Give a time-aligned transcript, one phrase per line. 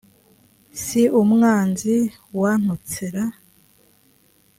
[0.81, 1.95] si umwanzi
[2.39, 3.15] wantutser